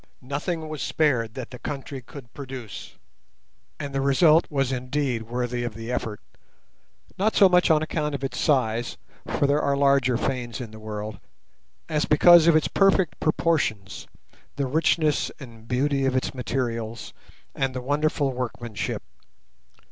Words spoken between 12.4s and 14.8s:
of its perfect proportions, the